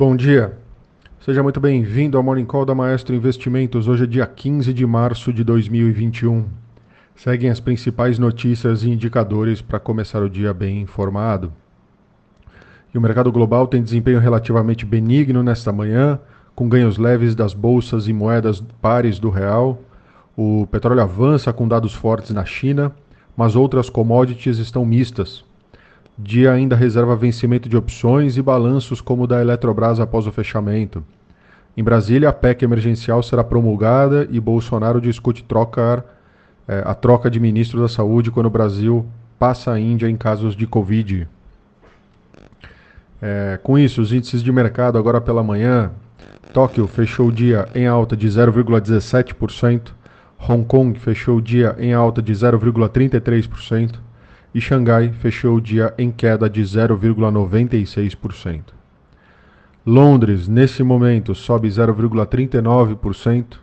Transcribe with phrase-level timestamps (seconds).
[0.00, 0.56] Bom dia.
[1.22, 3.86] Seja muito bem-vindo ao Morning Call da Maestro Investimentos.
[3.86, 6.46] Hoje é dia 15 de março de 2021.
[7.14, 11.52] Seguem as principais notícias e indicadores para começar o dia bem informado.
[12.94, 16.18] E o mercado global tem desempenho relativamente benigno nesta manhã,
[16.54, 19.82] com ganhos leves das bolsas e moedas pares do real.
[20.34, 22.90] O petróleo avança com dados fortes na China,
[23.36, 25.44] mas outras commodities estão mistas.
[26.22, 31.02] Dia ainda reserva vencimento de opções e balanços como o da Eletrobras após o fechamento.
[31.74, 36.04] Em Brasília, a PEC emergencial será promulgada e Bolsonaro discute trocar
[36.68, 39.06] é, a troca de ministro da Saúde quando o Brasil
[39.38, 41.26] passa a Índia em casos de Covid.
[43.22, 45.90] É, com isso, os índices de mercado agora pela manhã,
[46.52, 49.92] Tóquio fechou o dia em alta de 0,17%,
[50.46, 54.09] Hong Kong fechou o dia em alta de 0,33%
[54.54, 58.62] e Xangai fechou o dia em queda de 0,96%.
[59.86, 63.58] Londres, nesse momento, sobe 0,39%,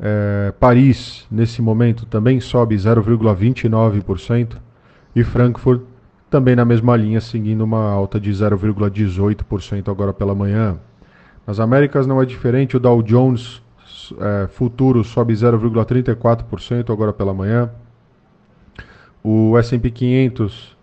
[0.00, 4.56] é, Paris, nesse momento, também sobe 0,29%.
[5.14, 5.82] E Frankfurt,
[6.30, 10.78] também na mesma linha, seguindo uma alta de 0,18% agora pela manhã.
[11.46, 13.62] Nas Américas não é diferente, o Dow Jones
[14.20, 17.70] é, futuro sobe 0,34% agora pela manhã.
[19.30, 20.74] O S&P 500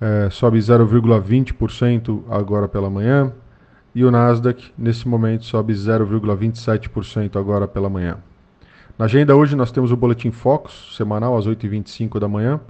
[0.00, 3.32] é, sobe 0,20% agora pela manhã.
[3.92, 8.18] E o Nasdaq, nesse momento, sobe 0,27% agora pela manhã.
[8.96, 12.60] Na agenda hoje nós temos o Boletim Focus, semanal, às 8h25 da manhã.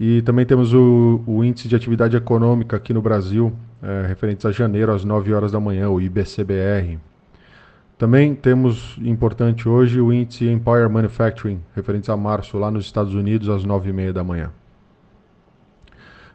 [0.00, 4.92] E também temos o, o Índice de Atividade Econômica aqui no Brasil, é, a janeiro,
[4.92, 6.98] às 9 horas da manhã, o IBCBR.
[7.98, 13.48] Também temos, importante hoje, o Índice Empire Manufacturing, referentes a março, lá nos Estados Unidos,
[13.48, 14.52] às 9h30 da manhã.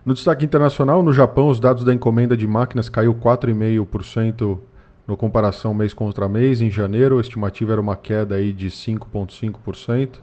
[0.05, 4.59] No destaque internacional, no Japão, os dados da encomenda de máquinas caiu 4,5%
[5.07, 10.19] no comparação mês contra mês, em janeiro, a estimativa era uma queda aí de 5,5%.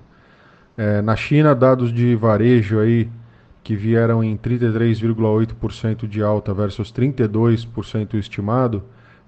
[0.77, 3.11] É, na China, dados de varejo aí
[3.63, 8.83] que vieram em 33,8% de alta versus 32% estimado,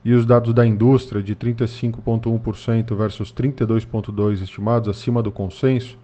[0.04, 5.96] e os dados da indústria de 35,1% versus 32,2% estimados, acima do consenso,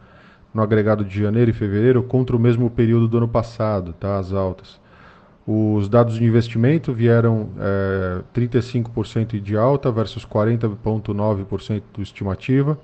[0.54, 4.32] no agregado de janeiro e fevereiro, contra o mesmo período do ano passado, tá, as
[4.32, 4.80] altas.
[5.46, 12.78] Os dados de investimento vieram é, 35% de alta versus 40,9% do estimativa.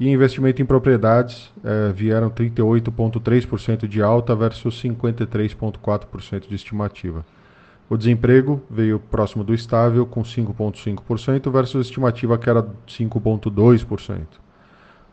[0.00, 7.26] E investimento em propriedades é, vieram 38,3% de alta versus 53,4% de estimativa.
[7.90, 14.26] O desemprego veio próximo do estável, com 5,5% versus a estimativa que era 5,2%.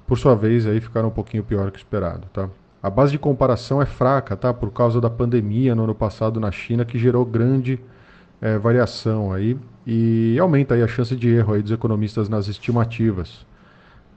[0.06, 2.28] Por sua vez, aí ficaram um pouquinho pior que esperado.
[2.34, 2.50] Tá?
[2.84, 4.54] A base de comparação é fraca, tá?
[4.54, 7.80] Por causa da pandemia no ano passado na China, que gerou grande
[8.42, 13.46] é, variação aí e aumenta aí a chance de erro aí dos economistas nas estimativas.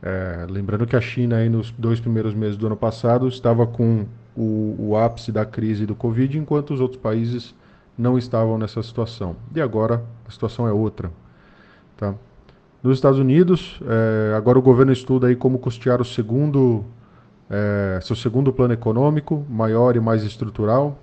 [0.02, 4.04] É, lembrando que a China aí nos dois primeiros meses do ano passado estava com
[4.36, 7.54] o, o ápice da crise do Covid, enquanto os outros países
[7.98, 9.36] não estavam nessa situação.
[9.54, 11.10] E agora a situação é outra.
[11.96, 12.14] Tá?
[12.82, 16.84] Nos Estados Unidos, é, agora o governo estuda aí como custear o segundo
[17.50, 20.98] é, seu segundo plano econômico, maior e mais estrutural.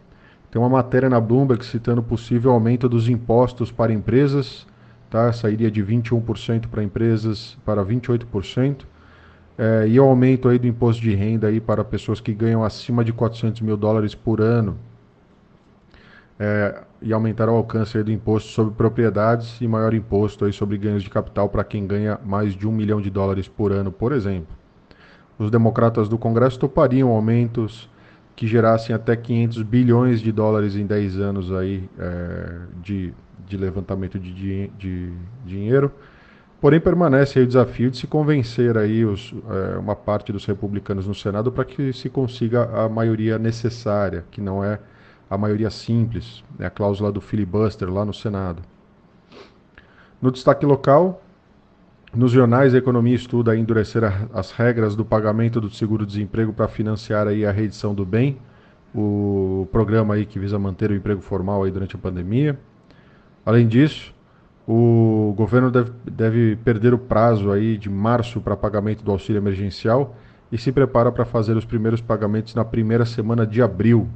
[0.51, 4.65] Tem uma matéria na Bloomberg citando possível aumento dos impostos para empresas,
[5.09, 5.33] tá?
[5.33, 8.85] sairia de 21% para empresas para 28%,
[9.57, 13.03] é, e o aumento aí do imposto de renda aí para pessoas que ganham acima
[13.03, 14.77] de 400 mil dólares por ano,
[16.39, 21.03] é, e aumentar o alcance do imposto sobre propriedades e maior imposto aí sobre ganhos
[21.03, 24.55] de capital para quem ganha mais de um milhão de dólares por ano, por exemplo
[25.37, 27.89] os democratas do Congresso topariam aumentos
[28.35, 33.13] que gerassem até 500 bilhões de dólares em 10 anos aí, é, de,
[33.47, 35.13] de levantamento de, de, de,
[35.45, 35.91] dinheiro.
[36.59, 41.13] Porém, permanece o desafio de se convencer aí os, é, uma parte dos republicanos no
[41.13, 44.79] Senado para que se consiga a maioria necessária, que não é
[45.29, 48.61] a maioria simples, é a cláusula do filibuster lá no Senado.
[50.21, 51.21] No destaque local,
[52.15, 57.45] nos jornais, a economia estuda endurecer as regras do pagamento do seguro-desemprego para financiar aí
[57.45, 58.37] a reedição do bem,
[58.93, 62.57] o programa aí que visa manter o emprego formal aí durante a pandemia.
[63.45, 64.15] Além disso,
[64.65, 70.15] o governo deve, deve perder o prazo aí de março para pagamento do auxílio emergencial
[70.51, 74.07] e se prepara para fazer os primeiros pagamentos na primeira semana de abril,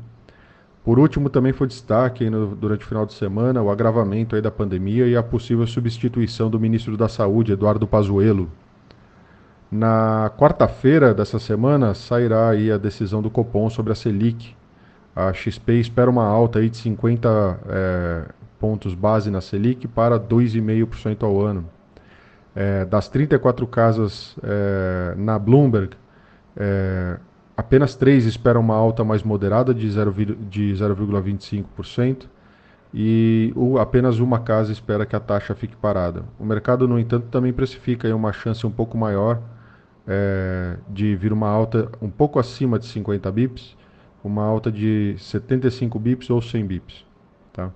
[0.90, 5.06] por último, também foi destaque no, durante o final de semana o agravamento da pandemia
[5.06, 8.50] e a possível substituição do ministro da Saúde, Eduardo Pazuello.
[9.72, 14.56] Na quarta-feira dessa semana sairá a decisão do Copom sobre a Selic.
[15.16, 18.26] A XP espera uma alta de 50 é,
[18.60, 21.70] pontos base na Selic para 2,5% ao ano.
[22.56, 25.96] É, das 34 casas é, na Bloomberg,
[27.60, 32.28] apenas três esperam uma alta mais moderada de 0,25%
[32.94, 36.24] e apenas uma casa espera que a taxa fique parada.
[36.40, 39.42] O mercado, no entanto, também precifica uma chance um pouco maior
[40.08, 43.76] é, de vir uma alta um pouco acima de 50 bips,
[44.24, 47.06] uma alta de 75 bips ou 100 bips.
[47.52, 47.72] Tá?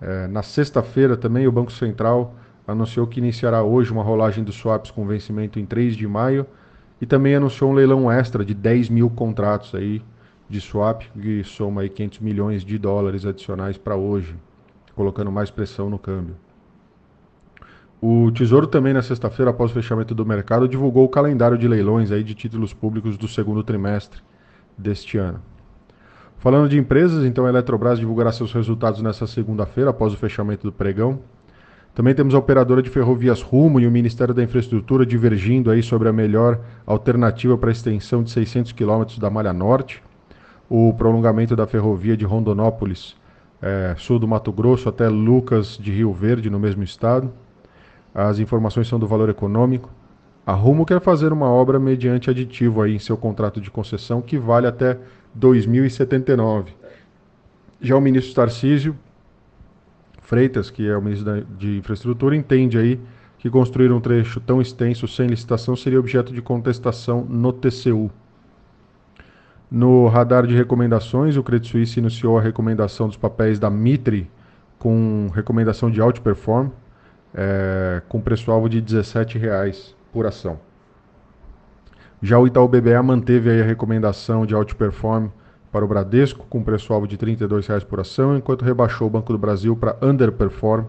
[0.00, 2.34] É, na sexta-feira também o Banco Central
[2.66, 6.46] anunciou que iniciará hoje uma rolagem dos swaps com vencimento em 3 de maio
[7.02, 10.00] e também anunciou um leilão extra de 10 mil contratos aí
[10.48, 14.36] de swap, que soma aí 500 milhões de dólares adicionais para hoje,
[14.94, 16.36] colocando mais pressão no câmbio.
[18.00, 22.12] O Tesouro também na sexta-feira, após o fechamento do mercado, divulgou o calendário de leilões
[22.12, 24.20] aí de títulos públicos do segundo trimestre
[24.78, 25.42] deste ano.
[26.38, 30.72] Falando de empresas, então a Eletrobras divulgará seus resultados nesta segunda-feira, após o fechamento do
[30.72, 31.18] pregão.
[31.94, 36.08] Também temos a operadora de ferrovias Rumo e o Ministério da Infraestrutura divergindo aí sobre
[36.08, 40.02] a melhor alternativa para a extensão de 600 quilômetros da Malha Norte
[40.74, 43.14] o prolongamento da ferrovia de Rondonópolis,
[43.60, 47.30] é, sul do Mato Grosso, até Lucas de Rio Verde, no mesmo estado.
[48.14, 49.90] As informações são do valor econômico.
[50.46, 54.38] A Rumo quer fazer uma obra mediante aditivo aí em seu contrato de concessão que
[54.38, 54.96] vale até
[55.34, 56.72] 2079.
[57.78, 58.96] Já o ministro Tarcísio
[60.32, 62.98] Freitas, que é o ministro de Infraestrutura, entende aí
[63.36, 68.10] que construir um trecho tão extenso sem licitação seria objeto de contestação no TCU.
[69.70, 74.30] No radar de recomendações, o Credit Suisse iniciou a recomendação dos papéis da Mitre
[74.78, 76.70] com recomendação de outperform,
[77.34, 80.58] é, com preço-alvo de R$ 17,00 por ação.
[82.22, 85.28] Já o Itaú BBA manteve a recomendação de outperform
[85.72, 89.38] para o Bradesco, com preço-alvo de R$ 32,00 por ação, enquanto rebaixou o Banco do
[89.38, 90.84] Brasil para underperform,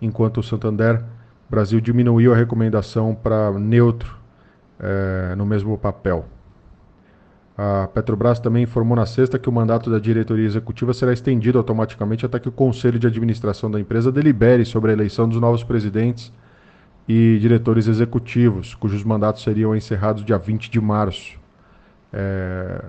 [0.00, 1.02] enquanto o Santander
[1.48, 4.14] Brasil diminuiu a recomendação para neutro
[4.78, 6.26] é, no mesmo papel.
[7.58, 12.24] A Petrobras também informou na sexta que o mandato da diretoria executiva será estendido automaticamente
[12.24, 16.32] até que o conselho de administração da empresa delibere sobre a eleição dos novos presidentes
[17.08, 21.38] e diretores executivos, cujos mandatos seriam encerrados dia 20 de março.
[22.12, 22.84] É,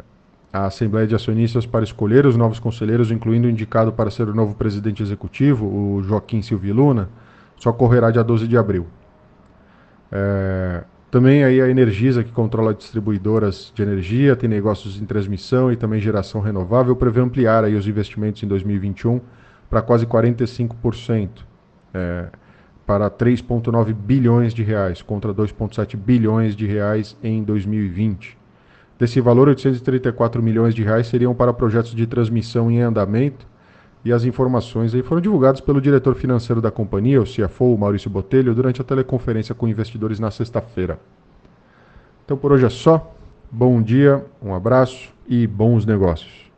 [0.52, 4.36] a Assembleia de Acionistas para escolher os novos conselheiros, incluindo o indicado para ser o
[4.36, 7.10] novo presidente executivo, o Joaquim Silvio Luna,
[7.56, 8.86] só ocorrerá dia 12 de abril.
[10.12, 15.78] É, também aí a Energisa, que controla distribuidoras de energia, tem negócios em transmissão e
[15.78, 19.22] também geração renovável, prevê ampliar aí os investimentos em 2021
[19.70, 21.30] para quase 45%,
[21.94, 22.28] é,
[22.86, 28.41] para 3,9 bilhões de reais, contra 2,7 bilhões de reais em 2020.
[29.02, 33.48] Desse valor, 834 milhões de reais seriam para projetos de transmissão em andamento,
[34.06, 38.54] e as informações aí foram divulgadas pelo diretor financeiro da companhia, o CFO, Maurício Botelho,
[38.54, 41.00] durante a teleconferência com investidores na sexta-feira.
[42.24, 43.12] Então por hoje é só.
[43.50, 46.42] Bom dia, um abraço e bons negócios.